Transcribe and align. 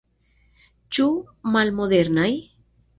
Ĉu 0.97 1.07
malmodernaj? 1.57 2.31